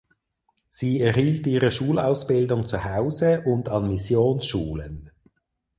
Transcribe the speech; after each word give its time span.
Sie 0.67 0.99
erhielt 0.99 1.45
ihre 1.45 1.69
Schulausbildung 1.69 2.65
zu 2.67 2.83
Hause 2.83 3.43
und 3.45 3.69
an 3.69 3.87
Missionsschulen. 3.87 5.11